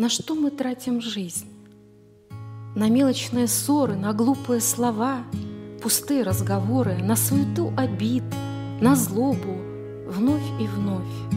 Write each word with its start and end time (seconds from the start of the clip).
На 0.00 0.08
что 0.08 0.34
мы 0.34 0.50
тратим 0.50 1.02
жизнь? 1.02 1.46
На 2.74 2.88
мелочные 2.88 3.46
ссоры, 3.46 3.96
на 3.96 4.14
глупые 4.14 4.62
слова, 4.62 5.18
Пустые 5.82 6.22
разговоры, 6.22 6.96
на 7.02 7.16
суету 7.16 7.70
обид, 7.76 8.24
На 8.80 8.96
злобу 8.96 9.58
вновь 10.06 10.58
и 10.58 10.66
вновь. 10.66 11.34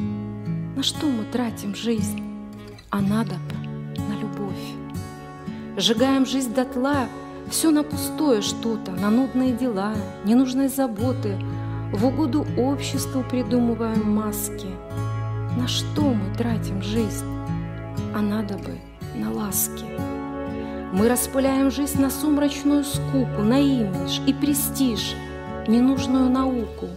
На 0.78 0.81
что 0.81 1.07
мы 1.07 1.26
тратим 1.26 1.76
жизнь? 1.76 2.23
А 2.89 3.01
надо 3.01 3.35
бы 3.35 4.01
на 4.01 4.17
любовь. 4.21 5.75
Сжигаем 5.75 6.25
жизнь 6.25 6.53
дотла, 6.53 7.09
все 7.49 7.69
на 7.69 7.83
пустое 7.83 8.41
что-то, 8.41 8.91
на 8.91 9.09
нудные 9.09 9.51
дела, 9.51 9.93
ненужные 10.23 10.69
заботы, 10.69 11.37
в 11.91 12.05
угоду 12.05 12.45
обществу 12.57 13.25
придумываем 13.29 14.09
маски. 14.09 14.67
На 15.57 15.67
что 15.67 16.03
мы 16.03 16.34
тратим 16.38 16.81
жизнь? 16.81 17.42
А 18.16 18.21
надо 18.21 18.55
бы 18.55 18.77
на 19.16 19.31
ласки. 19.31 19.86
Мы 20.94 21.09
распыляем 21.09 21.72
жизнь 21.72 21.99
на 21.99 22.09
сумрачную 22.12 22.84
скуку, 22.84 23.41
на 23.41 23.59
имидж 23.59 24.20
и 24.27 24.34
престиж, 24.34 25.16
ненужную 25.68 26.30
науку, 26.30 26.88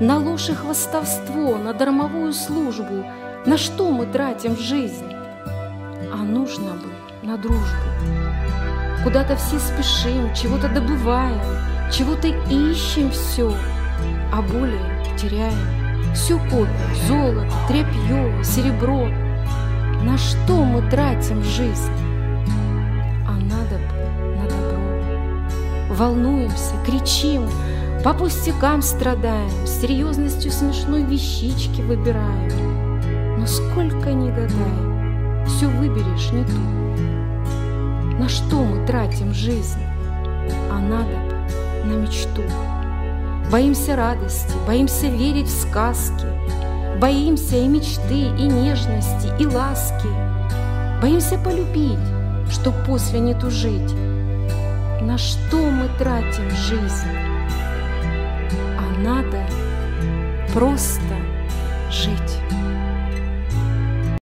на 0.00 0.18
ложь 0.18 0.50
и 0.50 0.52
хвостовство, 0.52 1.56
на 1.56 1.72
дармовую 1.72 2.32
службу. 2.32 3.04
На 3.46 3.56
что 3.56 3.90
мы 3.92 4.06
тратим 4.06 4.56
жизнь? 4.56 5.12
А 6.12 6.16
нужно 6.16 6.72
бы 6.72 6.88
на 7.22 7.36
дружбу. 7.36 7.62
Куда-то 9.04 9.36
все 9.36 9.60
спешим, 9.60 10.34
чего-то 10.34 10.68
добываем, 10.68 11.40
чего-то 11.92 12.26
ищем 12.26 13.10
все, 13.12 13.54
а 14.32 14.42
более 14.42 14.80
теряем. 15.16 16.12
Все 16.14 16.38
копим, 16.50 16.94
золото, 17.06 17.52
тряпье, 17.68 18.42
серебро. 18.42 19.08
На 20.02 20.18
что 20.18 20.64
мы 20.64 20.88
тратим 20.90 21.42
жизнь? 21.42 21.92
А 23.26 23.32
надо 23.32 23.76
бы 23.76 24.36
на 24.36 24.44
добро. 24.48 25.94
Волнуемся, 25.94 26.74
кричим, 26.84 27.48
по 28.04 28.14
пустякам 28.14 28.82
страдаем, 28.82 29.66
с 29.66 29.80
серьезностью 29.80 30.52
смешной 30.52 31.02
вещички 31.02 31.80
выбираем. 31.80 33.38
Но 33.38 33.46
сколько 33.46 34.12
ни 34.12 34.30
гадай, 34.30 35.46
все 35.46 35.66
выберешь 35.66 36.30
не 36.32 36.44
ту. 36.44 36.60
На 38.18 38.28
что 38.28 38.62
мы 38.62 38.86
тратим 38.86 39.34
жизнь? 39.34 39.80
А 40.70 40.78
надо 40.78 41.10
бы 41.10 41.86
на 41.86 41.92
мечту. 41.94 42.42
Боимся 43.50 43.96
радости, 43.96 44.52
боимся 44.66 45.06
верить 45.06 45.48
в 45.48 45.60
сказки, 45.60 46.26
Боимся 47.00 47.56
и 47.56 47.68
мечты, 47.68 48.28
и 48.38 48.46
нежности, 48.46 49.30
и 49.38 49.46
ласки. 49.46 50.08
Боимся 51.02 51.36
полюбить, 51.36 51.98
чтоб 52.50 52.74
после 52.86 53.20
не 53.20 53.34
тужить. 53.34 53.92
На 55.02 55.18
что 55.18 55.58
мы 55.58 55.90
тратим 55.98 56.48
жизнь? 56.50 57.10
А 58.78 58.98
надо 58.98 59.46
просто 60.54 61.14
жить. 61.90 62.40